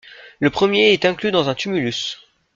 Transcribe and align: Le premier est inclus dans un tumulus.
Le 0.39 0.49
premier 0.49 0.93
est 0.93 1.05
inclus 1.05 1.29
dans 1.29 1.49
un 1.49 1.53
tumulus. 1.53 2.23